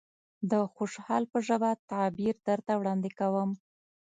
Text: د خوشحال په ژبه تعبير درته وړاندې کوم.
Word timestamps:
د 0.51 0.53
خوشحال 0.75 1.23
په 1.31 1.37
ژبه 1.47 1.71
تعبير 1.91 2.35
درته 2.47 2.73
وړاندې 2.77 3.09
کوم. 3.19 3.49